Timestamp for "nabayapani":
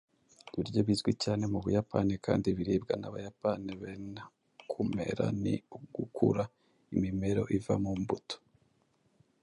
3.01-3.71